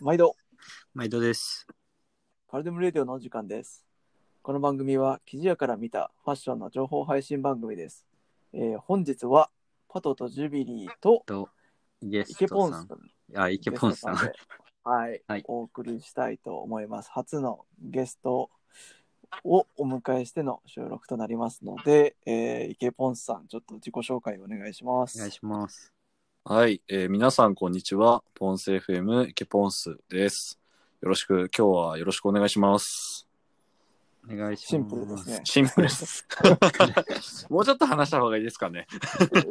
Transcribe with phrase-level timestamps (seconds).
[0.00, 0.36] 毎度、
[0.94, 1.66] 毎度です。
[2.48, 3.84] カルデムレディオのお時間です。
[4.42, 8.06] この番組は、記事屋から見たファッションの情報配信番組です。
[8.52, 9.50] えー本日は、
[9.88, 11.48] パトとジュビリーとと、
[12.00, 13.00] ゲイストさんケポン
[13.32, 13.40] ス。
[13.40, 14.32] あ、イケポンさストで
[14.84, 17.10] はい、はいお送りしたいと思います。
[17.10, 18.50] 初のゲスト
[19.42, 25.18] をお迎えしての収録となりますので、えー、イケポンスさん、ちょっと自己紹介お願いします。
[25.18, 25.92] お願いします。
[26.50, 28.22] はい、えー皆さんこんにちは。
[28.34, 30.58] ポンス FM イケポンスです。
[31.02, 33.28] よろしく、今日はよろしくお願いします。
[34.26, 34.66] お願いします。
[34.66, 35.40] シンプルですね。
[35.44, 36.26] シンプルです。
[37.52, 38.86] もうちょっと話した方がいいですかね。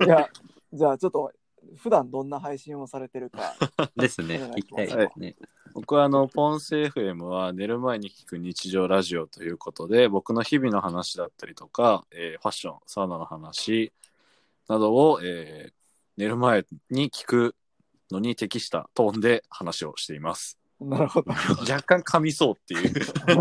[0.08, 0.28] いや、
[0.74, 1.32] じゃあちょっと、
[1.76, 3.54] 普段どんな配信をされてるか。
[3.96, 5.36] ですね聞きたいですね。
[5.76, 13.94] 僕はあの、ポンス FM は寝る前に聞く日常ラジオということで、僕の日々の話だったりとか、えーファッション、サウナの話
[14.68, 15.78] などを、えー
[16.18, 17.56] 寝る前に聞く
[18.12, 20.58] のに適したトーンで話をしています。
[20.80, 21.32] なるほど。
[21.62, 22.94] 若干噛みそうっていう。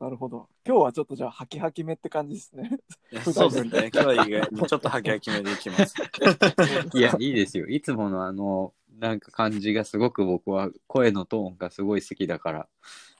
[0.00, 0.48] なるほど。
[0.66, 2.78] 今日はちょっとじゃあ、ハキハキめって感じですね。
[3.22, 3.90] 普そうですね。
[3.92, 5.94] 今日は意外にちょっとハキハキめでいきます。
[6.94, 7.66] いや、いいですよ。
[7.66, 12.68] いつものあの、なんか感じがすごく僕は声のトーンがすごい好きだから、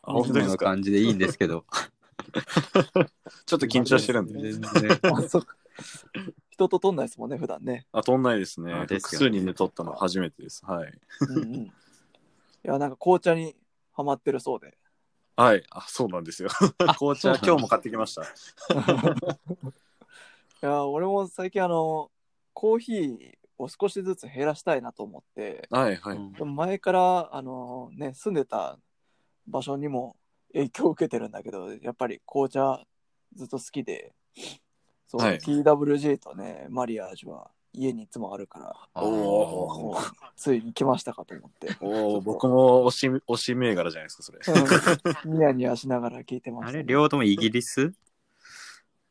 [0.03, 0.65] あいつもの本当ですか？
[0.67, 1.65] 感じでいいんですけど。
[3.47, 4.53] ちょっと緊張してるんで。
[4.53, 5.01] 全然。
[5.13, 5.57] あそっか
[6.51, 7.87] 人と撮んないですもんね、普段ね。
[7.93, 8.73] あ、撮んないですね。
[8.73, 10.65] あですね数人で撮ったの初めてです。
[10.65, 10.93] はい。
[11.29, 11.55] うんうん。
[11.67, 11.73] い
[12.63, 13.57] や、なんか紅茶に
[13.93, 14.77] ハマってるそうで。
[15.37, 15.65] はい。
[15.71, 16.49] あ、そうなんですよ。
[16.99, 18.23] 紅茶、今日も買ってきました。
[18.23, 18.27] い
[20.61, 22.11] や、俺も最近あの、
[22.53, 26.17] コーヒーを少しずつ減らしたいなと思って、はい、はい。
[26.17, 28.79] うんでも前から、あのね、住んでた
[29.47, 30.17] 場所にも
[30.53, 32.81] 影響を受けてるんだけど、やっぱり紅茶
[33.35, 34.15] ずっと好きで、
[35.17, 40.03] そう、はい TWG とね、マリアージュは家にいつもあるから、あおーもう
[40.37, 41.69] ついに来ましたかと思って。
[41.81, 44.39] おお、僕も推し、推し銘柄じゃないですか、それ。
[45.25, 47.93] うんニヤニヤしながら聞いてました、あれ、両方ともイギリス？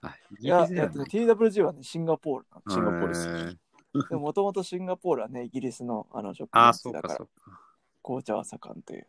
[0.02, 1.04] あ、イギいや、リスだよね。
[1.04, 3.58] TWG はね、シンガポールシンガポールですへー
[4.10, 7.60] でももともとシンガポールはね、イギリスのあの植あ、物そうだからそう、か。
[8.02, 9.08] 紅茶は盛んという。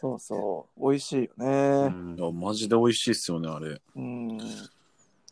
[0.00, 1.88] そうそう、美味しいようね。
[1.88, 3.80] んいや、マジで美味しいっすよね、あれ。
[3.96, 4.38] うん。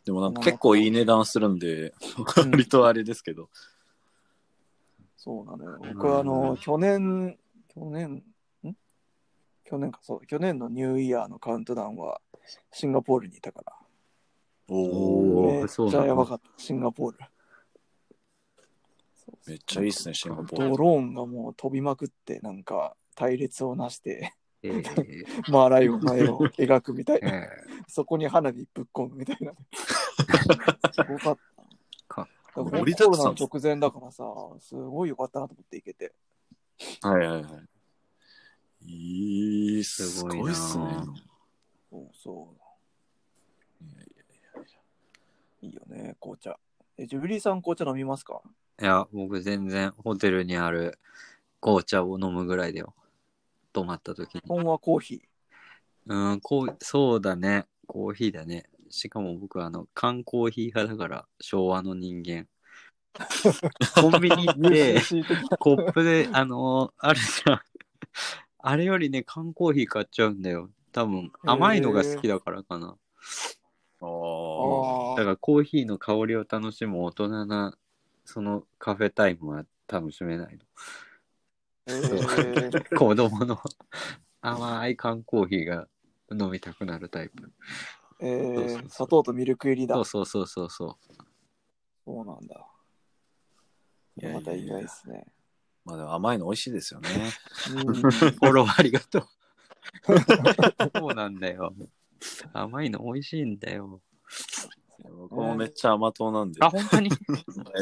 [0.07, 1.93] でもなんか結構いい値段するんで、
[2.37, 3.51] うん割とあれですけど。
[5.17, 5.79] そうなのよ。
[5.95, 7.37] 僕はあの、去年、
[7.75, 8.23] 去年、
[8.65, 8.77] ん？
[9.65, 12.21] 去年か、そう、去年のニューイヤーのカウントダウンは
[12.73, 13.73] シンガポールにいたから。
[14.69, 17.19] おおめっちゃやばかった、シンガポール。
[19.49, 20.69] めっちゃいいっすね、シンガポール。
[20.71, 24.83] ドローンがもう飛びまくって、なんか隊列をなして、えー
[25.51, 27.29] マーライオンの絵を描くみたいな。
[27.31, 27.49] え
[27.89, 29.53] そこに花火ぶっ込むみたいな。
[30.93, 31.39] すごかっ
[32.09, 32.29] た。
[32.55, 34.25] コロナの直前だからさ、
[34.61, 36.15] すごい良かったなと思って行けて。
[37.03, 37.51] はいはいは
[38.83, 38.87] い。
[38.89, 40.85] いい、すすごいなごいっすね。
[41.91, 42.57] そうそう。
[45.67, 46.59] いいよね、紅茶。
[46.97, 48.41] え、ジュビリーさん紅茶飲みますか？
[48.81, 50.99] いや、僕全然ホテルにある
[51.61, 52.95] 紅茶を飲むぐらいだよ。
[53.73, 54.43] 泊まった時に。
[54.47, 55.23] 本はコーヒ
[56.07, 57.67] うん、こう、そうだね。
[57.87, 58.65] コーヒーだね。
[58.91, 62.47] しかも僕はあの、缶コーヒー派だから、昭和の人間。
[64.01, 65.25] コンビニ行っー。
[65.25, 67.61] て、コップで、あのーあるじゃん。
[68.59, 70.71] あれよりね、缶コーヒー買っちゃうんだよ。
[70.93, 72.97] 多分、甘いのが好きだからかな。
[74.01, 77.77] あだからコーヒーの香りを楽しむ大人な、
[78.25, 80.63] そのカフェタイムは楽しめないの。
[81.87, 83.59] えー、 子供の
[84.41, 85.89] 甘い缶コーヒーが
[86.31, 87.53] 飲みたくなるタイプ。
[88.19, 89.95] えー、砂糖とミルク入りだ。
[89.97, 90.99] そうそうそうそうそ
[92.05, 92.67] そうなんだ。
[94.19, 95.27] いやまた意外ですね。
[95.85, 97.09] まあでも甘いの美味しいですよね。
[97.71, 97.93] うんう。
[97.95, 99.29] フォローありがとう。
[100.97, 101.75] そうなんだよ。
[102.53, 104.01] 甘いの美味しいんだよ。
[105.05, 106.65] 僕もめっちゃ甘党なんで。
[106.65, 107.11] あ、本当に？
[107.11, 107.17] め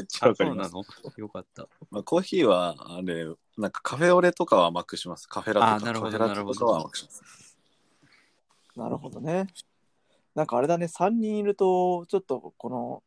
[0.01, 0.71] っちゃわかります。
[0.73, 1.13] そうなの？
[1.17, 1.69] よかった。
[1.91, 3.25] まあ、コーヒーは、あれ、
[3.57, 5.29] なんかカフェオレとかは甘くします。
[5.29, 7.57] カフェラテとあなるほどかカフェラテとかは甘くします。
[8.77, 9.47] なるほどね。
[10.35, 13.03] なんかあれだね、3人いると、ちょっとこの、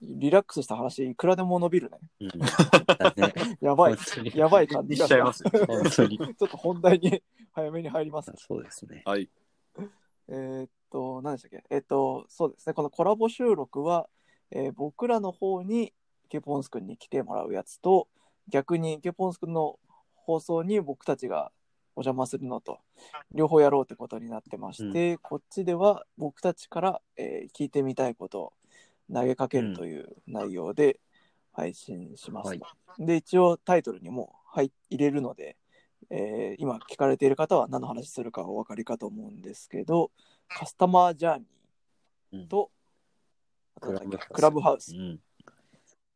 [0.00, 1.98] リラックスした話、いくらでも伸びるね。
[2.20, 3.58] うん、だね。
[3.60, 3.96] やばい
[4.34, 5.42] やばい感じがにしちゃいます。
[5.44, 7.22] ちょっと本題に
[7.52, 8.32] 早めに入ります。
[8.36, 9.02] そうですね。
[9.04, 9.28] はい。
[10.28, 11.64] えーっと、何でしたっけ？
[11.70, 14.08] えーっと、そうですね、このコラボ収録は、
[14.50, 15.92] えー僕らの方に
[16.26, 18.08] イケポンス君に来てもらうやつと、
[18.48, 19.78] 逆にイケポンス君の
[20.14, 21.50] 放送に僕たちが
[21.98, 22.78] お邪魔するのと、
[23.32, 28.52] 両方やろうってことになってまして、こっちでは僕たちから、えー聞いてみたいことを
[29.12, 31.00] 投げかけるという内容で
[31.52, 32.48] 配信します。
[32.48, 32.60] はい
[33.00, 35.56] で、一応タイトルにも入入れるので、
[36.10, 40.12] えー今聞かれている方は何の話するかお分かりかと思うんですけど、
[40.46, 41.38] カスタマージャー
[42.32, 42.70] ニーと、
[43.74, 45.20] あとなんだっけクラブハウスうん。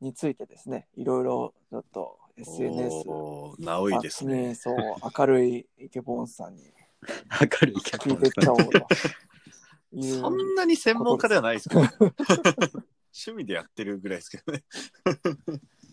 [0.01, 4.49] についてですね、いろいろちょっと SNS、おー直いですね。
[4.49, 4.77] にそう
[5.19, 6.65] 明るいイケボンさんに
[7.41, 8.79] 明るいキャ聞いていっちゃおうと
[9.93, 10.21] いう。
[10.21, 14.65] そんなに専門家ではないですけど、ね、趣味でやってるぐらいですけどね。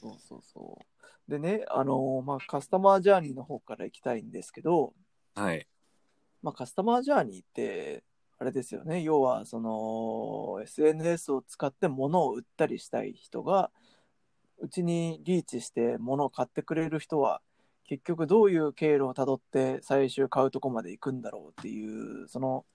[0.02, 1.32] そうそうそう。
[1.32, 4.94] でね、あのまあ、カスタマージャーニーの方から行きたいんですけど、
[5.36, 5.68] はい。
[6.42, 8.04] まあ、カスタマージャーニーって、
[8.40, 13.70] あれですよね、要は、その、SNS を使って物を売ったりしたい人が、
[14.62, 17.42] うちにリーチして物を買ってくれる人は、
[17.86, 22.66] 結局どういう経路をたどって最終買うとこまで行くんだろうっていう、その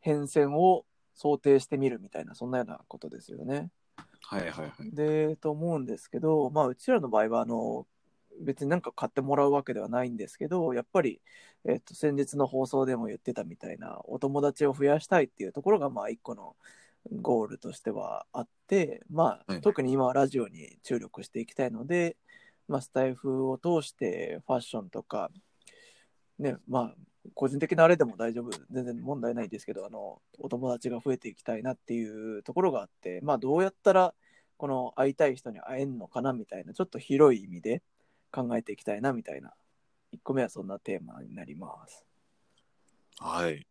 [0.00, 3.70] 変遷を想定してみるみたいな、そんなようなことですよね。
[4.22, 4.94] はいはいはい。
[4.94, 7.86] で、と思うんですけど、まあ、うちらの場合は、あの、
[8.40, 11.20] 別になんか買ってもらうわけではないんですけど、やっぱり、
[11.64, 16.56] えっと、先日の放送でも言ってたみたいな、お友達を増やしたいっていうところが、まあ、一個の
[17.12, 22.16] ゴールとしてはあって、まあ、はい特に今はラジオに注力していきたいので、
[22.68, 25.30] まあ、スタイフを通してファッションとか、
[26.38, 26.94] ね、まあ、
[27.34, 34.14] 個人的なあれでも大丈夫、全然問題ないですけど、あの、お友達が増えていきたいなっていうところがあって、まあ、どうやったら、
[34.56, 37.82] この会いたい人に会えんのかなみたいな、ちょっと広い意味で
[38.30, 39.54] 考えていきたいなみたいな、
[40.12, 42.04] 1個目はそんなテーマになります。
[43.18, 43.66] はい。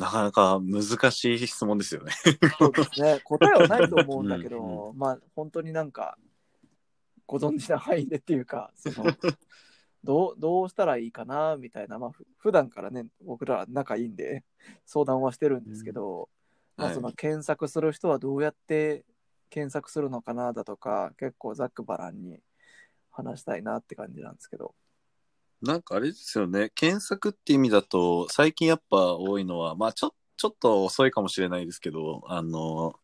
[0.00, 2.12] なかなか難しい質問ですよね。
[2.58, 6.16] そうですね、答えはないと思うんだけうんど、まあ、本当になんか、
[7.26, 9.12] ご存知な範囲でっていうか、その、
[10.02, 14.44] どうどうしたらいいかなみたいな、まあ、ふ普段からね、僕ら仲いいんで、
[14.86, 16.28] 相談はしてるんですけど、
[16.76, 19.04] まあ、はいその検索する人はどうやって
[19.50, 22.40] 検索するのかなだとか、結構ざっくばらんに
[23.10, 24.74] 話したいなって感じなんですけど。
[25.62, 26.70] なんかあれですよね。
[26.74, 32.94] 検索って意味だと、最近やっぱ多いのは、まあちょ、ちょっと遅いかもしれないですけど、あの、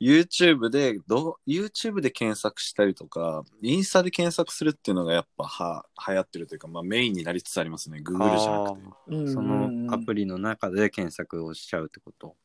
[0.00, 7.98] YouTube で、どう YouTube で検索したりとか、インスタで検索するっていうのがやっぱは流行ってるというか、まあメインになりつつありますね。
[8.02, 9.16] Google じゃなくて。
[9.16, 12.36] うんそのアプリの中で検索をしちゃうってこと？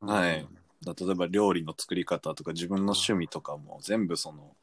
[0.00, 0.46] はい。
[0.84, 4.56] だ例えば料理の作り方とか自分の趣味とかも全部その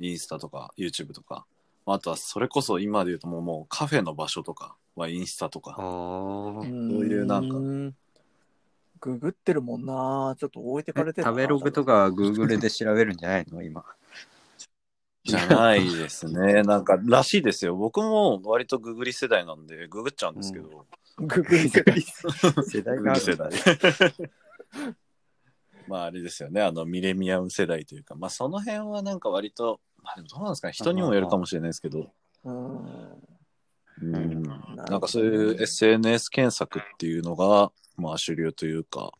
[0.00, 1.46] インスタとか YouTube とか
[1.86, 5.72] あとはそれこそ今で言うともうもうカフェの場所とかはインスタとか。
[5.72, 5.76] ああ。
[5.76, 7.56] そういうなんか。
[9.00, 13.62] ググってるもんなちょっと置いてかれてる食べログとかは Google で調べるんじゃないの？
[13.62, 13.84] 今。
[15.24, 16.62] じゃないですね。
[16.68, 17.76] なんからしいですよ。
[17.76, 20.86] 僕も割とググり世代なんでググっちゃうんですけど、
[21.18, 22.96] ググり世代世代。
[22.96, 23.50] ググり世代。
[25.86, 26.62] まああれですよね。
[26.62, 28.14] あのミレニアム世代というか。
[28.14, 30.72] まあその辺はなんか割とまあでもどうなんですかね。
[30.72, 32.12] 人にもよるかもしれないですけど。
[32.44, 32.76] うん。
[34.02, 34.42] うん。
[34.76, 39.12] なんかそういう SNS 検索っていうのが、まあ主流というか、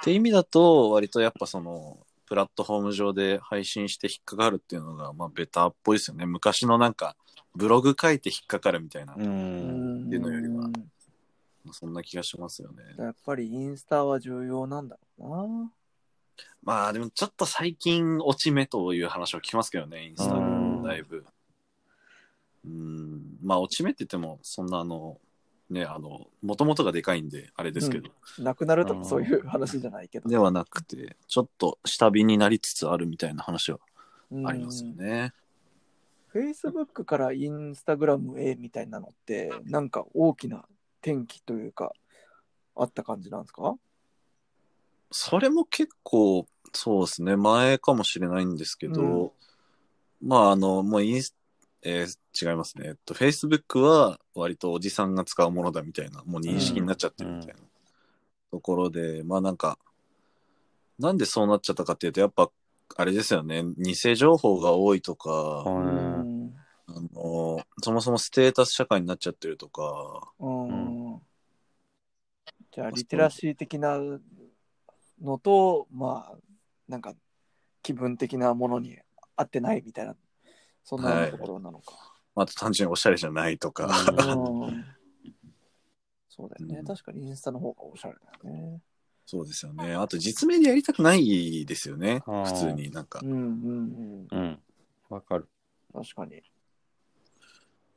[0.00, 6.24] って意味だと、割とやっぱその、プラットフォーム上で配信して引っかかるっていうのが、まあベターっぽいですよね。
[6.26, 7.16] 昔のなんか、
[7.54, 9.28] ブログ書いて引っかかるみたいな、っていう
[10.20, 10.70] のよりは。
[11.72, 12.82] そんな気がしますよね。
[12.96, 15.72] やっぱりインスタは重要なんだろうな
[16.62, 20.82] まあでもちょっと最近落ち目という話を聞きますけどね、インスタうん。
[20.82, 21.24] だいぶ。
[22.64, 25.20] うん、まあ落ち目って言っても、そんなあの、
[25.70, 30.28] ね、あの、もともとがでかいんで、あれですけど、なくなるとうんかそういう話じゃないけど。
[30.28, 33.78] ではなくて、ちょっと下火になりつつあるみたいな話は
[34.44, 34.96] ありますようん。
[34.96, 35.32] ね。
[36.34, 40.66] Facebook からインスタグラムへみたいなのってなんか大きな
[41.00, 41.92] 転機というか
[42.74, 43.74] あった感じなんですか？
[45.18, 49.32] それも結構、そうですね、前かもしれないんですけど、
[50.20, 51.34] まあ、あの、もうインス、
[51.82, 52.88] えー違いますね。
[52.88, 57.60] えっと、Facebook は割とおじさんが使うものだみたいな、もう認識になっちゃってるみたいな
[58.50, 59.78] ところで、まあなんか、
[60.98, 62.50] なんでそうなっちゃったかっていうと、やっぱ、
[62.96, 66.54] あれですよね、偽情報が多いとか、ううんん
[66.88, 71.22] あの、そもそもステータス社会になっちゃってるとか、うん。
[72.76, 73.98] じゃあリテラシー的な
[75.22, 76.38] のとまあ
[76.88, 77.14] なんか
[77.82, 78.98] 気分的なものに
[79.36, 80.16] 合ってないみたいな
[80.84, 81.94] そんなようなところなのか、
[82.36, 83.90] あと単純におしゃれじゃないとか、う
[84.68, 84.84] ん
[86.28, 88.80] そうだよね、うん確かにインスタの方がおしゃれだよね
[89.24, 89.92] そうですよね。
[89.94, 92.22] あと実名でやりたくないですよね。
[92.24, 93.26] 普通になんかう。
[93.26, 94.58] んうんうんうん。
[95.08, 95.48] わかる。
[95.92, 96.40] 確かに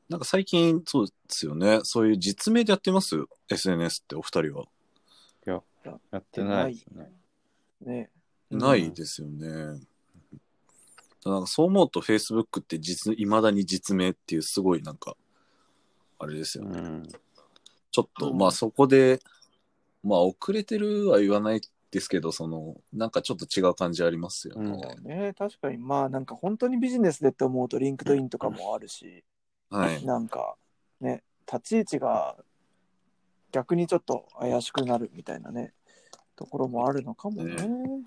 [0.09, 1.81] なんか最近そうですよね。
[1.83, 3.15] そういう実名でやってます
[3.47, 4.65] ?SNS ってお二人は。
[5.45, 5.61] や
[6.17, 6.98] ってないですね。
[8.59, 9.79] ねないですよね。
[11.25, 15.15] なんかそう思うと Facebook って実、未だに実名っていうすごいなんか、
[16.17, 16.79] あれですよね。
[16.79, 17.07] うん。
[17.91, 19.19] ちょっと、うんまあそこで、
[20.03, 21.61] まあ遅れてるは言わない
[21.91, 24.79] ですけど、その、なんかちょっと違う感じありますよね。
[24.81, 29.23] そうね、確かに、まあなんか本当にビジネスでって思うと、 LinkedIn とかもあるし、
[29.69, 30.05] はい。
[30.05, 30.55] なんか
[31.01, 32.37] ね、立ち位置が
[33.51, 35.73] 逆にちょっと怪しくなるみたいなね、
[36.35, 37.55] ところもあるのかもね。
[37.55, 38.03] ね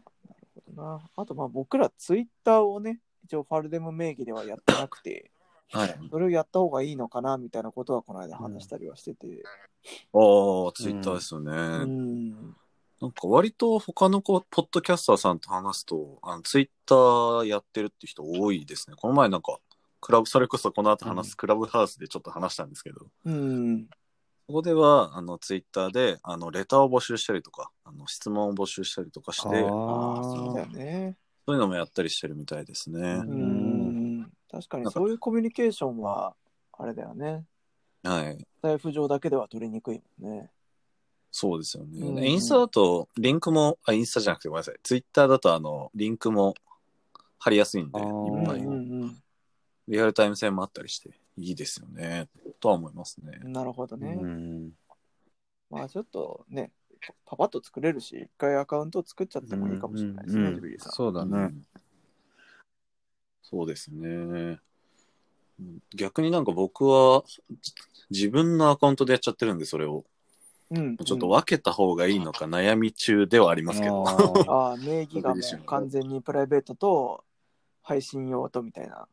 [0.74, 1.00] な。
[1.16, 5.30] あとまあ僕らツイッターをね、一応ファルデム名義ではやってなくて、
[5.70, 5.98] はい。
[6.10, 9.42] それをやった方がいいのかなみたいなことはこの間話したりはしてて。
[10.12, 10.18] あ
[10.68, 11.50] あ、ツイッターですよね。
[11.52, 12.56] うん。
[13.00, 18.96] なんか割と他のこうポッドキャスターさんと話すと、あのツイッターやってるって人多いですね。
[18.96, 19.58] この前なんか、
[20.00, 23.88] クラブ、それこそこの後話すクラブハウスでちょっと話したんですけど、うん。
[24.46, 30.76] そこでは、あの、ツイッターで、あの、レターを募集したりとか、あの、質問を募集したりとかして、そうああ、あそうだよあ。
[30.76, 31.16] ね。
[31.48, 33.00] いうのもやったりしてるみたいですね。
[33.26, 34.32] うん。
[34.50, 36.34] 確かにそういうコミュニケーションは、
[36.72, 37.44] あれだよね。
[38.02, 38.46] はい。
[38.62, 40.50] 財布上だけでは取りにくいもんね。
[41.30, 41.98] そうですよね。
[42.00, 44.76] うんでインスタだと、リンクも、あ、インスタじゃなくてごめんなさい。
[44.82, 46.54] ツイッターだと、あの、リンクも
[47.38, 48.60] 貼りやすいんで、いあーっぱい。
[48.60, 49.22] うん
[49.88, 52.28] リアルタイム性もあったりして、いいですよね。
[52.60, 53.48] とは思いますねう。
[53.48, 53.52] ん。
[53.52, 54.18] なるほどね。
[54.20, 54.72] うん。
[55.70, 56.70] まあちょっとね、
[57.24, 60.92] パパッと作れるし、一回アカウントを作っちゃってもいいかもしれないですね、ジブリーさん。
[60.92, 61.30] そうだね。
[61.36, 61.66] うん
[63.52, 64.58] そうですね。
[65.94, 67.22] 逆になんか僕は
[67.60, 67.74] じ
[68.10, 70.04] 自分のアカウントでやっちゃってるんで、それを。
[70.70, 70.96] うん。
[70.96, 74.08] ちょっと分けた方がいいのか悩み中ではありますけど。
[74.08, 75.34] あーああ、名義が
[75.66, 77.24] 完全にプライベートと
[77.82, 79.06] 配信用とみたいな。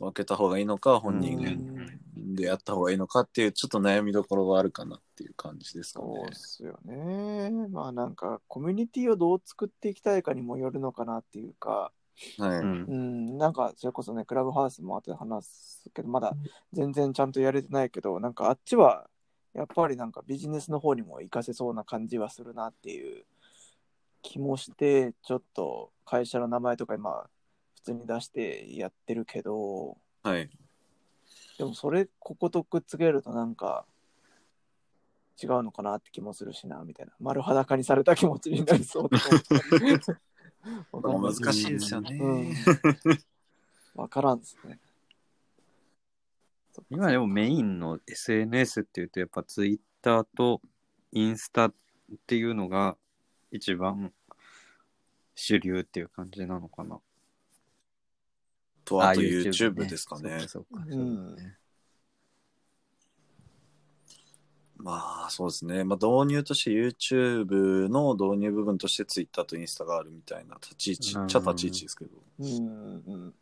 [0.00, 6.34] 分けた方がいいのか、本う人んでやった方がいいのかっていう、ちょっと悩みどころがあるかなっていう感じですかねそうっ。
[6.34, 7.50] すよね。
[7.70, 11.92] まあなんか、コミュニティをどう作っていきたいかにもよるのかなっていうか、
[12.38, 12.58] はい。
[12.58, 16.34] うんうん、なんかそれこそね、クラブハウスも後で話すけど、まだ
[16.72, 19.08] 全然ちゃんとやれてないけど、なんかあっちは、
[19.52, 23.24] やっぱりなんかビジネスの方にも活かせそうな感じはするなっていう
[24.22, 27.28] 気もして、ちょっと会社の名前とか今、
[27.82, 30.50] 普通に出してやってるけど、はい。
[31.58, 33.86] でもそれ、こことくっつけるとなんか、
[35.42, 37.12] 違うのかなって気もするしな、みたいな。
[37.18, 39.10] 丸裸にされた気持ちになりそう
[40.92, 42.18] 難しいですよね。
[42.20, 42.54] うん。
[43.94, 44.78] わからんですね。
[46.90, 50.60] 今でもメインの SNS っていうとやっぱツイッターと
[51.12, 51.74] インスタっ
[52.26, 52.96] ていうのが
[53.50, 54.12] 一番
[55.34, 57.00] 主流っていう感じなのかな。
[58.84, 60.40] と、あと YouTube ですかね。
[60.40, 61.36] そうかそうかうん
[64.82, 65.84] まあそうですね。
[65.84, 72.10] まあ導入として YouTube の導入部分として Twitter とインスタがあるみたいな立ち位置、うんっちゃ立ち位置ですけど。
[72.38, 73.34] うん、うん。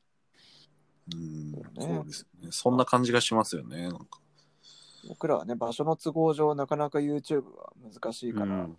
[1.10, 2.48] うん、そうねそうですね。
[2.50, 3.82] そんな感じがしますよね。
[3.82, 4.20] なんか
[5.08, 8.76] 僕らはね、場所の都合上、なかなか YouTube は難しいから、うん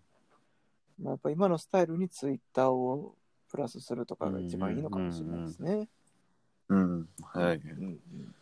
[1.02, 3.16] まあ、やっぱ今のスタイルに Twitter を
[3.50, 5.88] プラスするとかが一番いいのかもしれないですね。
[6.70, 7.10] うん。
[7.22, 7.58] はい。
[7.58, 8.36] うんうん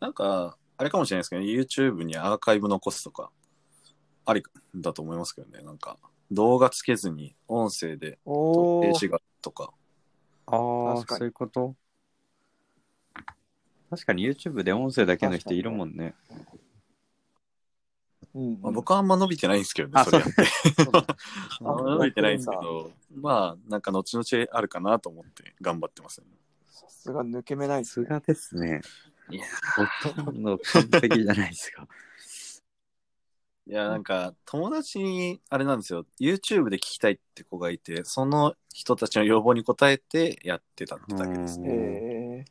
[0.00, 3.30] なんか、あれかもしれないですけど、YouTube にアーカイブ残すとか、
[4.26, 4.42] あり
[4.74, 5.64] だと思いますけどね。
[5.64, 5.96] なんか、
[6.30, 9.72] 動画つけずに音声でページがとか。
[10.46, 11.74] ああ、そういうこと？
[13.88, 16.14] 確かに YouTube で音声だけの人いるもんね。
[18.34, 20.42] うんうんまあ、僕はあんま伸びてないんですけどね、あそれやって。
[20.92, 21.06] あ
[21.64, 26.32] あんま伸びてないんですけど、まあ、なんか後々あるかなと思って頑張ってますよね。
[26.74, 28.06] さすが抜け目ないですね。
[28.08, 28.80] さすがですね。
[29.30, 29.44] いや
[30.04, 31.86] ほとんど完璧じゃないですか。
[33.66, 41.70] いや、なんか、友達に、あれなんですよ、YouTube で聞きたいって子がいて、その人たちの要望に応えてやってたってだけですうんね。
[41.72, 42.44] え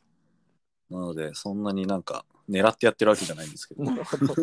[0.90, 3.84] なので、そんなになんか、狙ってやってるわけじゃないんですけー、ど。
[3.84, 4.34] なるほど。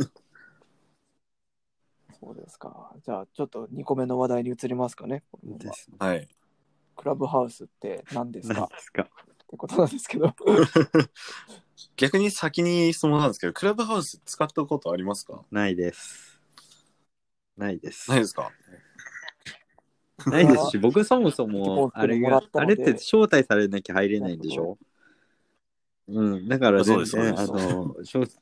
[2.20, 2.96] そうですか。
[3.04, 5.24] じゃあ、ちょっと2個目の話題に移りますかね。
[5.32, 5.98] このままですね。
[6.00, 6.30] はい。
[6.96, 8.54] クラブハウスって何ですか？
[8.62, 9.10] 何ですか？
[9.52, 10.34] ってことなんですけど。
[11.98, 15.44] 逆に先に質問なんですけど、クラブハウス使ったことありますか？
[15.52, 16.40] ないです。
[17.58, 18.10] ないです。
[18.10, 18.50] ないですか？
[20.26, 24.78] ないですし、 僕そもそも、作あれがりもらっ、たあのでれって招待されなきゃ入れないんでしょ？
[26.08, 28.36] うん、だからそう全然、あですそうです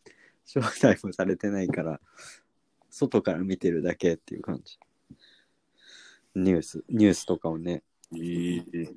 [0.55, 1.99] の、招招待もされてないから、
[2.89, 4.79] 外から見てるだけっていう感じ。
[6.35, 7.83] ニュース、ニュースとかをね。
[8.11, 8.89] いい。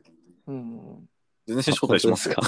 [0.47, 1.09] うん。
[1.47, 2.43] 全然招待しますか？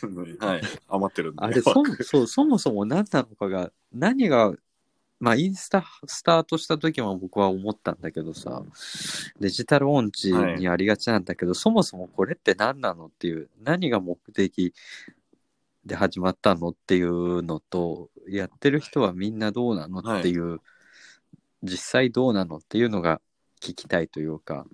[0.00, 0.62] 本 はい。
[0.88, 1.42] 余ってるんで。
[1.44, 4.54] あれ、そもそうそもそも何なのかが、何が
[5.20, 8.62] まあ、インスタスタートした時も僕は思ったんだけどさ、
[9.40, 14.74] デジタル音痴にありがちなんだけど、そもそもこれって何なのっていう、何が目的
[15.86, 20.60] で始まったのっていうのと、やってる人はみんなどうなのっていう、
[21.62, 23.22] 実際どうなのっていうのが
[23.62, 24.66] 聞きたいというか、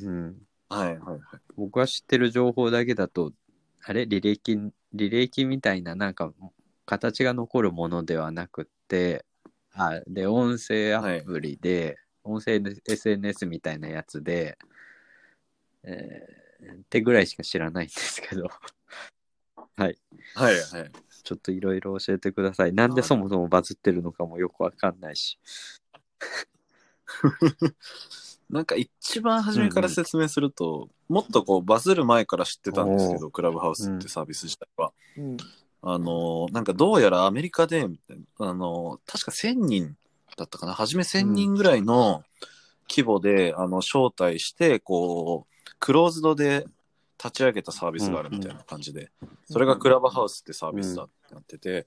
[0.00, 1.20] うん、はいはいはい。
[1.56, 3.32] 僕は知ってる情報だけだと、
[3.82, 4.02] あれ？
[4.02, 4.52] 履歴、
[4.94, 6.32] 履歴みたいななんか
[6.84, 9.24] 形が残るものではなくって、
[9.72, 14.58] あ、で、音声アプリで、音声 SNS みたいなやつで、
[15.84, 18.48] えーってぐらいしか知らないんですけど、
[19.76, 19.98] はい。
[20.34, 20.92] はいはい。
[21.22, 22.72] ちょっといろいろ教えてください。
[22.72, 25.38] なんでそもそもバズってるのかもよくわかんないし。
[28.48, 34.92] なんか一番初めから説明すると、もっとこうバズる前から知ってたんですけおど、クラブハウスってサービス自体は。
[35.16, 35.36] うん。
[35.82, 37.86] あの、なんかどうやらアメリカで、
[38.38, 39.96] あの、確か1000人
[40.36, 40.74] だったかな？
[40.74, 42.24] 初め1000人ぐらいの
[42.88, 46.66] 規模で、あの、招待して、こう、クローズドで
[47.22, 49.10] 立ち上げたサービスがあるみたいな感じで、
[49.44, 51.86] それがクラブハウスってサービスだってなってて、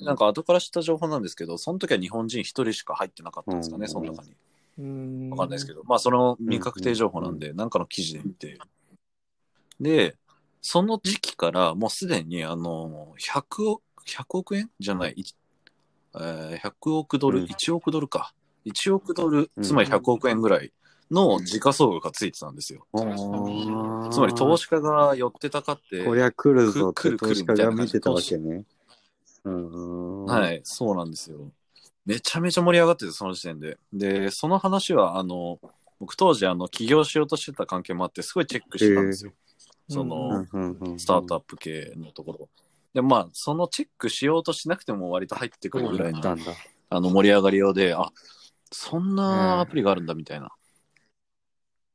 [0.00, 3.88] なんか後から知った情報なんですけど、その時は日本人一人しか入ってなかったんですかね、うん。
[3.88, 4.34] その中に。
[4.78, 5.30] うん。
[5.30, 8.58] わかんないですけど、まあその未確定情報なんで、なんかの記事で見て。
[9.80, 10.16] で、
[10.62, 14.70] その時期からもうすでにあの、100億、100億円？
[14.78, 15.24] じゃない、い
[16.16, 18.32] えー100億ドル、うん1億ドルか。
[18.64, 20.72] 1億ドルう、んつまり100億円ぐらい
[21.10, 22.86] の時価総額がついてたんですよ。
[24.10, 28.64] つまり投資家が寄ってたかって、こりゃ来るぞってく来る投資家が見てたわけね。
[29.44, 30.24] うん。。
[30.26, 31.50] はいい、そうなんですよ。
[32.06, 33.78] めちゃめちゃ盛り上がってて、その時点で。
[33.92, 35.58] で、その話は、あの、
[36.00, 39.32] 僕当時、あの、起業しようとしてた関係もあって、すごいチェックしてたんですよ。
[39.88, 40.44] その、
[40.98, 42.48] スタートアップ系のところ。
[42.92, 46.20] で、まあ、そのチェックしようとしなくても割と入ってくるぐらいの。
[46.90, 48.12] あの、盛り上がりようで、あ、
[48.70, 50.50] そんなアプリがあるんだ、みたいな。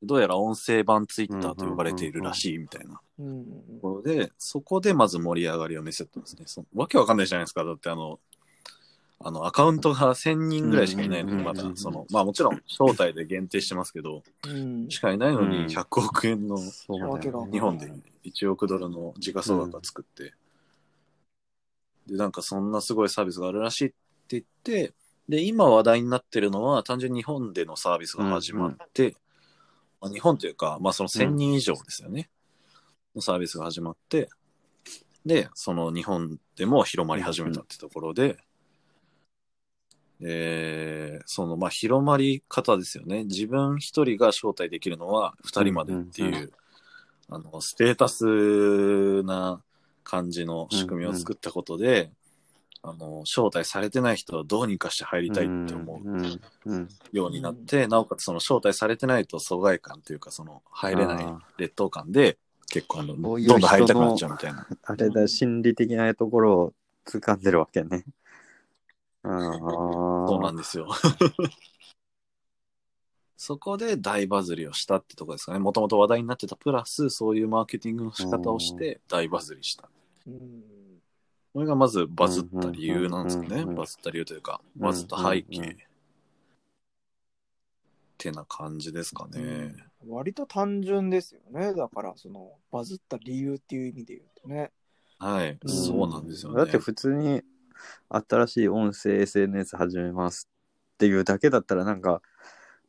[0.02, 3.00] どうやら音声版ツイッターと呼ばれているらしい、みたいな。
[3.18, 3.44] うん。
[3.44, 3.52] と
[3.82, 6.44] ころで、そこでまず盛り上がりを見せたんですね。
[6.46, 7.64] そわけわかんないじゃないですか。
[7.64, 8.18] だってあの、
[9.22, 14.88] あの、アカウントが1000人ぐらいしかいないのに、うんまだ、その、まあもちろん、招待で限定してますけど、うん。
[14.88, 15.50] しかいないのうん。
[15.50, 17.92] に100億円の、日本で
[18.24, 20.32] 1億ドルの時価総額を作って、
[22.06, 23.96] で、なんかそんなすごいサービスがあるらしいって
[24.30, 24.94] 言って、
[25.28, 29.16] で、今話題になってるのは、単純に日本でのサービスが始まって、
[30.00, 32.30] まあ日本というか、まあその1000人以上ですよね。
[33.14, 34.30] のサービスが始まって、
[35.26, 38.38] で、その日本でも広まり始めたってところで、
[40.22, 43.24] えーその、まあ、広まり方ですよね。
[43.24, 46.52] 自分一人が招待できるのは二人までっていう、うんう
[47.28, 49.62] あの、ステータスな
[50.02, 52.10] 感じの仕組みを作ったことで、
[52.82, 56.40] あの、招待されてない人はどうにかして入りたいって思ううん。
[56.66, 56.88] うん。
[57.12, 61.26] ようになって、なおかつその招待されてないと疎外感というか、その入れない
[61.58, 62.38] 劣等感で、
[62.70, 64.66] 結構あの、どんどん入りたくなっちゃうみたいな。
[64.82, 66.72] あれだ、心理的なところを
[67.06, 68.04] 掴んでるわけね。
[69.22, 70.28] ああ。
[70.28, 70.88] そうなんですよ。
[73.36, 75.58] そこで大バズりをしたってとこですかね。
[75.58, 79.88] もともと話題になってたプラス、そういうマーケティングの仕方をして大バズりした。
[80.26, 80.62] うん。
[81.54, 83.64] これがまずバズった理由なんですよね。
[83.64, 85.60] バズった理由というか、バズった背景。
[85.62, 85.76] っ
[88.18, 89.74] てな感じですかね。
[90.06, 91.74] 割と単純ですよね。
[91.74, 94.70] だから、その、バズった理由っていう意味で言うとね。
[95.18, 96.58] はい、うんそうなんですよね。
[96.58, 97.42] だって普通に
[98.08, 100.48] 新しい音声 SNS 始めます
[100.94, 102.22] っていうだけだったらなんか、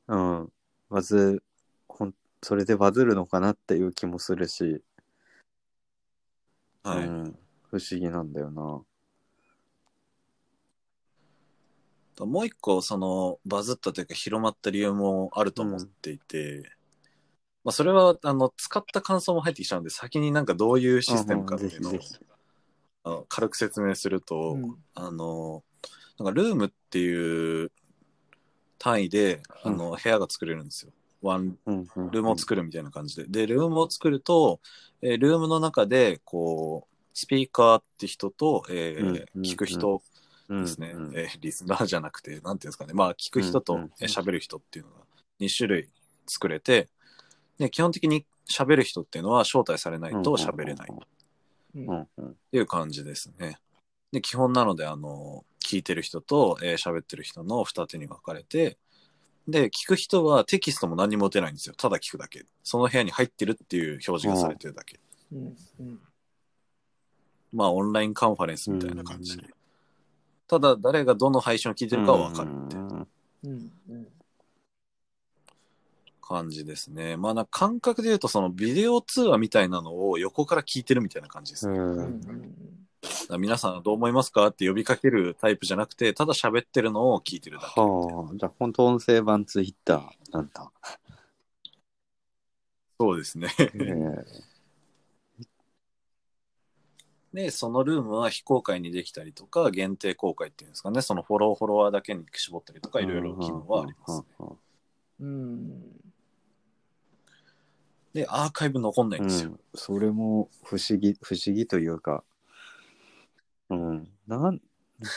[0.07, 0.51] うん、
[0.89, 1.41] バズ、
[1.87, 4.81] ほんそれでバズるのかなっていう気もするし、
[6.83, 7.05] はい。
[7.05, 7.23] うん、
[7.69, 8.81] 不思議なんだよな。
[12.25, 16.71] もう一個、その、バズったというか広まった理由もあると思っていて、
[17.63, 21.93] まあ、それは、あの、使った感想も入ってきちゃうんで、先になんかどういうシステムかっていうのを
[23.27, 24.75] 軽く説明すると、うん。
[24.93, 25.63] あの、
[26.19, 27.71] なんかルームっていう
[28.77, 30.91] 単位で、あの、部屋が作れるんですよ。
[31.21, 33.25] ワンうんうんルームを作るみたいな感じで。
[33.27, 34.59] で、ルームを作ると、
[35.01, 40.01] えールームの中で、こう、スピーカーって人と、えーうんうん聞く人
[40.49, 42.93] うんですね、うんえーリスナーじゃなくて、なんていうんですかね。
[42.93, 44.97] まあ、聞く人と喋る人っていうのが
[45.39, 45.89] 2種類
[46.27, 46.89] 作れて、
[47.57, 50.89] で、基本的に喋る人っていうのは招待されないと喋れない。
[50.91, 50.97] っ
[51.75, 53.57] うんうんうんていう感じですね。
[54.11, 58.77] で、基本なので、あの、聞いてる人と、えー喋ってる人の二手に分かれて、
[59.47, 61.75] で、聞く人はテキストも何も打てないんですよ。
[61.75, 62.45] ただ聞くだけ。
[62.63, 64.99] その部屋に入ってるっていう表示がされてるだけ。
[65.31, 65.99] うんうん
[67.53, 69.43] まあ、オンラインカンファレンスみたいな感じで。
[70.47, 73.07] ただ誰がどの配信を聞いてるかはわかるってうん
[73.45, 73.71] うん
[76.31, 77.17] 感じですね。
[77.17, 81.77] まあな感覚で言うとそのビデオ通話みたいなのを横から聞いてるみたいな感じですね。
[83.37, 84.47] 皆さんどう思いますか？
[84.47, 87.81] って呼びかけるタイプじゃなくて、ただ喋ってるのを聞いてるだけ。
[87.81, 90.71] はあ、じゃあ本当音声版ツイッターなんだ。
[92.99, 93.49] そうですね。
[93.57, 94.51] ええ
[97.33, 104.23] で、そのルームは非公開にできたりとか、限定公開っていうんですかね、そのフォローフォロワーだけに絞ったりとか、いろいろ機能はあります。
[105.21, 105.81] うん
[108.13, 109.51] で、アーカイブ残んないんですよ。
[109.51, 112.23] うん、それも不思議、不思議というか、
[113.69, 114.61] うん、なん、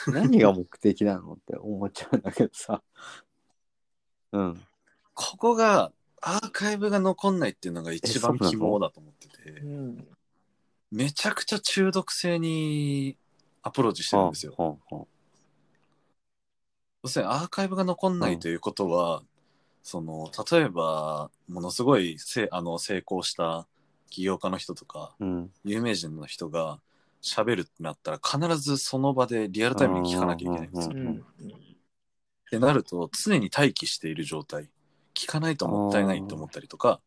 [0.08, 2.82] 何が目的なのって思っちゃうんだけどさ。
[4.32, 4.62] うん。
[5.14, 10.08] ここが、アーカイブが残んないっていうのが一番肝だと思っててう、ん
[10.90, 13.18] めちゃくちゃ中毒性に
[13.62, 14.78] アプローチしてるんですよ。
[17.02, 19.22] 要するにアーカイブが残んないということは、
[19.84, 23.68] その、例えば、ものすごいせあの成功した
[24.08, 25.50] 起業家の人とか、うん。
[25.62, 26.80] 有名人の人が
[27.22, 30.94] 喋るってなったら、必ずその場でリアルタイムに聞かなきゃいけないんですよ。
[30.94, 30.96] っ
[32.50, 34.70] てなると、常に待機している状態。
[35.14, 37.00] 聞かないともったいないと思ったりとか、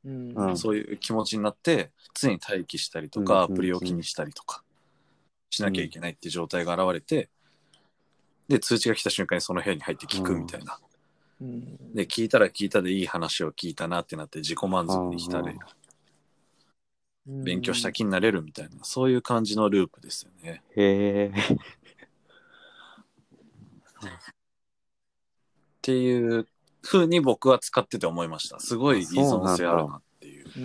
[0.56, 4.63] そういう気持ちになって、常に待機したりとか、うんアプリを気にしたりとか、
[5.50, 7.32] しなきゃいけないっていう状態が現れて、
[8.48, 10.80] で、通知が来た瞬間にその部屋に入って聞くみたいな。
[11.41, 15.60] うんで、聞いたら聞いたでいい話を聞いたなってなって自己満足に浸れる。
[17.28, 20.63] 勉強した気になれるみたいな、そういう感じのループですよね。
[20.76, 21.34] へえ。
[21.34, 21.34] っ
[25.82, 26.47] ていう
[26.82, 28.60] 風に僕は使ってて思いました。
[28.60, 30.45] すごい依存性あるなっていう。
[30.58, 30.60] う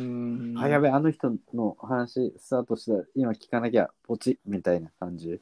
[0.54, 3.04] んあ、やべ、あの人の話スタートした。
[3.16, 5.30] 今聞かなきゃ、ポチみたいな感じ。
[5.32, 5.40] へ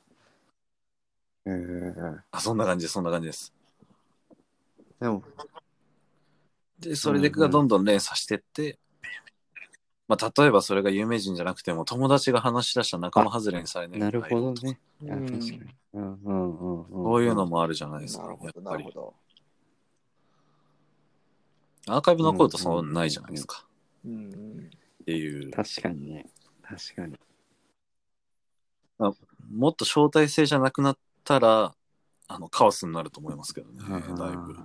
[1.47, 1.95] え。
[2.31, 3.53] あ、そんな感じです、そんな感じです。
[5.01, 5.25] でも、
[6.79, 8.79] で、それでがどんどん連鎖してって、
[10.09, 14.79] まあ、例えばそれが有名人じゃなくても、友達が話し出した仲間外れにされないなるほどね。
[15.01, 15.61] 確かに。
[15.95, 16.85] うんうんうんうん。
[16.87, 19.15] こういうのもあるじゃないですか、なるほど
[21.87, 23.65] アーカイブ残るとそうないじゃないですか。
[24.05, 24.31] うん
[25.03, 25.51] っていう。
[25.51, 26.27] 確かにね。
[26.63, 27.17] 確かに。
[29.51, 31.75] もっと招待制じゃなくなったら、
[32.29, 34.57] あの、カオスになると思いますけどね、うんだいぶ。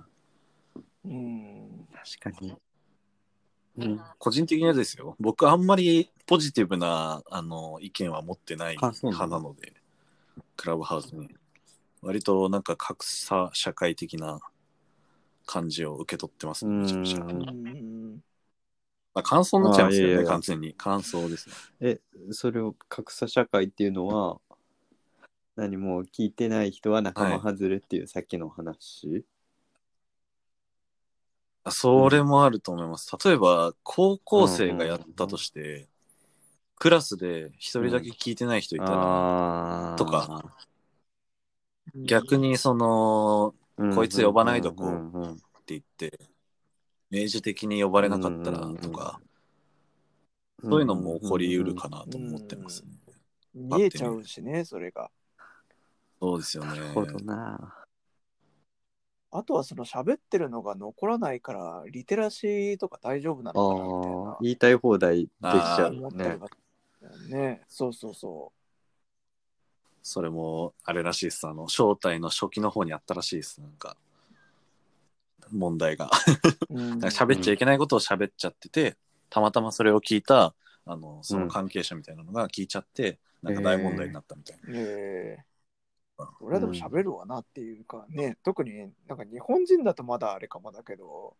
[1.06, 1.88] うん
[2.20, 2.54] 確かに。
[3.78, 4.00] うん。
[4.18, 9.74] 個人的にはですよ、僕あんまりポジティブな、あの、意見は持ってない派なので、
[10.56, 11.34] クラブハウスに。
[12.02, 14.40] 割となんか格差社会的な
[15.44, 17.18] 感じを受け取ってますね、めちゃくちゃ。
[17.20, 18.22] うんうん
[19.14, 20.74] まあ、感想になっちゃいますけどね、あいやいや完全に。
[20.74, 21.54] 感想ですね。
[21.80, 22.00] え、
[22.32, 24.38] それを格差社会っていうのは、
[25.56, 29.35] 何も聞いてない人は仲間外れっていうさっきの話、あ
[31.70, 33.10] それもあると思います。
[33.24, 35.88] 例えば、高校生がやったとして、
[36.76, 39.94] クラスで一人だけ聞いてない人いたら。
[39.96, 40.44] とか。
[41.94, 46.18] 逆にその、うん、こいつ呼ばないどこって言って、
[47.10, 49.20] 明示的に呼ばれなかったらとか、
[50.62, 50.70] うん。
[50.70, 52.90] そういうのも起こりうるかなと思ってますね。
[53.54, 55.10] 見えちゃうしねそれが。
[56.20, 56.70] そうですよね。
[56.70, 57.85] なるほどな。
[59.36, 66.40] あとはその喋ってるのが残らないからリテラシーとか大丈夫なのかなみたいな言いたい放題できちゃうね
[67.28, 68.52] ねそうそうそ
[70.02, 71.48] それも、あれらしいです。
[71.48, 73.60] あの、正体の初期の方にあったらしいです。
[73.60, 73.96] なんか、
[75.50, 76.08] 問題が。
[76.70, 78.96] 喋っちゃいけないことを喋っちゃってて、
[79.30, 84.78] たまたまそれを聞いた、あの、その関係者みたいなのが聞いちゃって、なんか大問題になったみたいな。
[84.78, 85.55] ええ
[86.40, 91.36] 俺はでも喋るわなっていうかね、特になんか日本人だとまだあれかもだけど、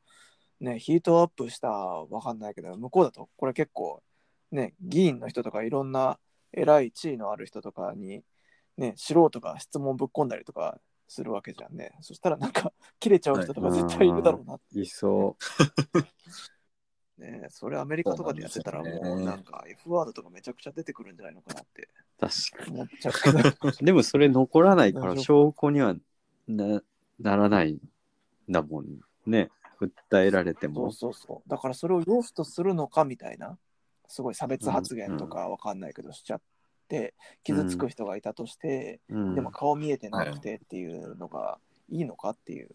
[0.60, 4.02] ね、ヒートアップしたわかんないけど、向こうだとこれ結構、
[4.52, 6.18] ね、議員の人とかいろんな
[6.52, 8.22] 偉い地位のある人とかに、
[8.76, 11.92] ね、素人が質問ぶっ込んだりとかするわけじゃんね。
[12.00, 15.36] そしたらなんか切れちゃう人とか絶対いるだろうなっていそ
[17.18, 21.88] ね、それアメリカとかでやってたらもうなんか F ワードとかめちゃくちゃ出てくるんじゃないのかなってう。
[22.20, 23.70] 確か思っちゃうけど。
[23.70, 23.76] に。
[23.86, 25.94] でもそれ残らないから証拠には
[26.46, 26.82] な
[27.18, 27.80] ならないん
[28.50, 28.86] だもん
[29.26, 29.50] ね。
[29.80, 30.92] 訴えられてそうも。
[30.92, 31.50] そうそう。
[31.50, 33.58] だからそれを良しとするのかみたいな、
[34.08, 36.40] すごい差別発言とかわかんないけどしちゃっ
[36.88, 42.70] て、傷つく人がいたとして、うんでも顔見えてなくてっていうのがいいのかっていう。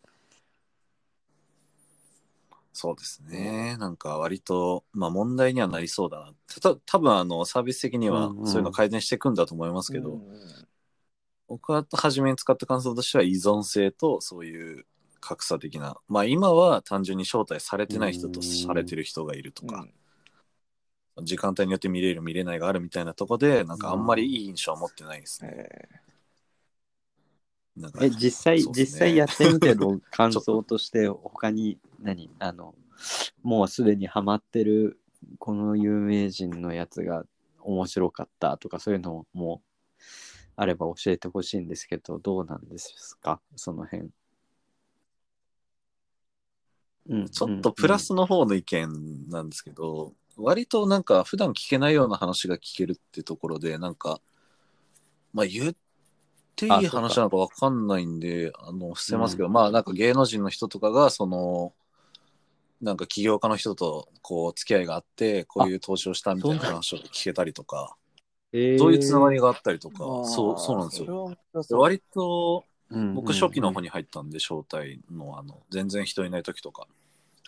[2.74, 3.76] そうですね。
[3.78, 6.34] なんか割と、まあ問題にはなりそうだな。
[6.62, 10.68] た多分あの、サービス的にはうんうんそういうの改善していくんだと思いますけど、うん
[11.48, 14.86] 僕は初めに使った感想としては依存性とそういう
[15.20, 15.98] 格差的な。
[16.08, 19.86] まあ今は単純に招待されてない人とされてる人がいるとか、
[21.22, 25.52] 時間帯によって見れる見れないがあるみたいなとこで、なんかあんまりいい印象は持ってないですね。
[25.54, 26.11] え
[27.76, 28.86] なんかえ、実際、そうっすね。
[28.86, 32.76] 実際やってみての 感想として、他に何、あの、
[33.42, 35.00] もうすでにハマってる、
[35.40, 37.26] この有名人のやつが
[37.60, 39.62] 面白かったとか、そういうのも
[40.56, 43.42] あれば教えてほしいんですけど、どうなんですか？
[43.56, 44.10] その辺。
[47.10, 54.22] うんちょっとプラスの方の意見なんですけど、割となんか普段聞けないような話が聞けるってところで、なんか、
[55.34, 55.76] まあ言っ
[56.56, 61.74] ていい話なのかわかんないんで、あの、伏せますけど、まあなんか芸能人の人とかが、その、
[62.82, 67.96] なんか起業家の人とこう付き合いがあって、こういう投資をしたみたいな話を聞けたりとか、
[68.54, 68.80] えー。
[68.80, 71.36] そういうつながりがあったりとか、ーそう、そうなんですよ。
[71.78, 76.88] 割と、うん僕初期の方に入ったんで、招待の、あの、全然人いない時とか、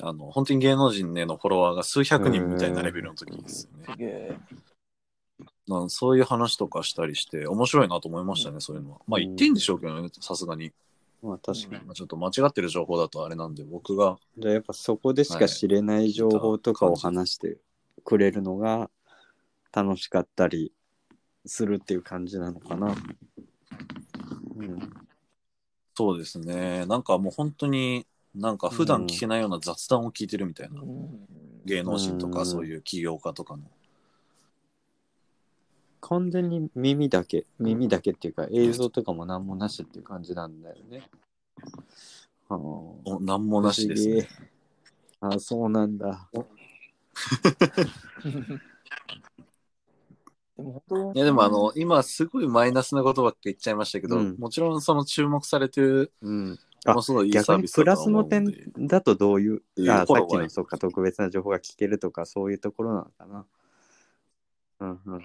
[0.01, 4.39] あの、本当に芸能人へのフォロワーが数百人みたいなレベルの時ですよね。
[5.67, 9.01] なんそういう話とかしたりして、面白いなと思いましたね、そういうのは。
[9.07, 10.73] まあ言っていいんでしょうけどね、さすがに。
[11.21, 11.85] まあ確かに。
[11.85, 17.57] まあちょっと間違ってる情報だとあれなんで、僕が、じゃあやっぱそこでしか知れない情報とかを話して
[18.03, 18.89] くれるのが
[19.71, 20.73] 楽しかったり
[21.45, 22.95] するっていう感じなのかな。
[24.57, 24.93] うん。
[25.95, 30.81] そうですね、なんかもう本当に、なんか普段聞けないような雑談を聞いてるみたいな。
[30.81, 31.27] うん
[31.65, 33.63] 芸能人とうんかそういう起業家とかの。
[36.05, 41.09] 完全に耳だけ、耳だけっていうか映像とかも何もなしっていう感じなんだよね。
[42.49, 44.27] あおなんもなしですね。。
[45.21, 46.29] あ、そうなんだ。
[50.57, 56.59] でも本当いやでもあの、今すごいマイナスなことばっか言っちゃいましたけど、うんもちろんその注目されてる、うん。
[56.85, 63.45] ものすごいいいサ逆にービスプラスのだとは思うんで点だとどういう、いいあさっきのそうか特別な情報が聞けるとかそういうところなのかな。
[64.81, 65.23] うんうんうん。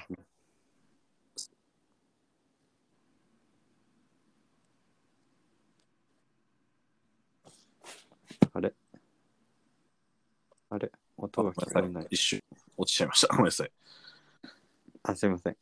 [10.70, 12.06] あれあれ音が聞こえない。
[12.10, 12.40] 一瞬
[12.76, 13.28] 落ちちゃいました。
[13.28, 13.72] ごめんなさい。
[15.02, 15.56] あ、すいません。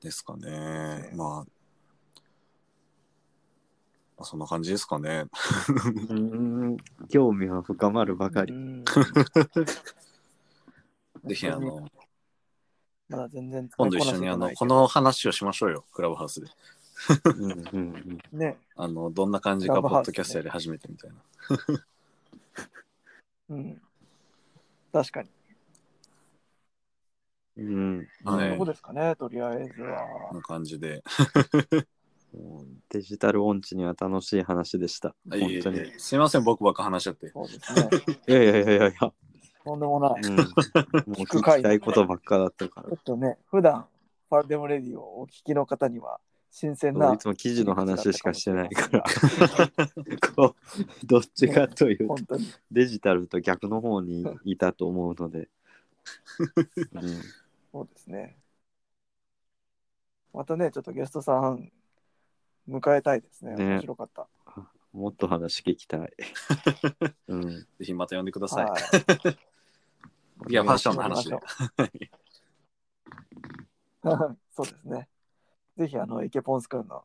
[0.00, 1.10] ですかね。
[1.14, 1.44] まあ、
[4.18, 5.24] まあ、そんな感じですかね。
[6.08, 6.76] うーん、
[7.08, 8.52] 興味は深まるばかり。
[8.52, 8.84] うん
[11.24, 11.88] ぜひあの、
[13.08, 16.48] まだ全然今度一緒にあの、この話をしましょうよ、クラブハウスで。
[17.36, 18.38] うんうんうん。
[18.38, 21.16] ね、あの、どんな感じか、ポッドキャストやり始めてみたいな。
[23.50, 23.82] うん。
[24.92, 25.30] 確かに。
[27.56, 30.32] うん、はいどこですかね、とりあえずこんは。
[30.32, 31.02] な感じで。
[32.32, 35.14] もうデジタル音痴には楽しい話でした。
[35.28, 35.80] 本いえい当に。
[35.80, 37.30] えすいません、僕ばっか話しちゃって。
[37.30, 37.88] そうですね。
[38.28, 39.12] い やいやいやいやいや。
[39.64, 40.22] とんでもない。
[40.22, 40.46] うん、 もう
[41.24, 42.94] 聞きたいことばっかだったからちょ。
[42.94, 43.88] っとね、普段
[44.28, 49.04] ファルデモレディをお聞きの方には新鮮ないつも記事の話しかしてないから。
[50.34, 50.56] こ
[51.02, 52.36] う、どっちかというと。
[52.70, 55.48] デジタルと逆の方にいたと思うので。
[56.92, 57.22] うん、
[57.72, 58.38] そうですね。
[60.32, 61.70] またね、ちょっとゲストさん
[62.68, 63.54] 迎えたいですね。
[63.54, 64.26] ね面白かった。
[64.92, 66.12] もっと話聞きたい。
[67.28, 68.64] うん、ぜひまた呼んでください。
[68.64, 68.74] は
[70.48, 70.50] い。
[70.50, 71.36] いや、ファッションの話で。
[74.50, 75.08] そうですね。
[75.78, 77.04] ぜひ、あの、イケポンス君の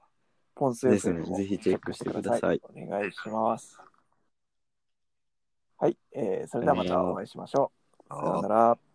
[0.56, 3.80] ポンスですねぜひチェックしてくださいお願いします。
[5.78, 7.72] はい、えー、それではまたお会いしましょ
[8.10, 8.14] う。
[8.14, 8.93] さようなら。